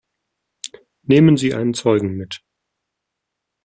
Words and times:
Nehmen 1.03 1.37
Sie 1.37 1.53
einen 1.53 1.75
Zeugen 1.75 2.17
mit. 2.17 2.41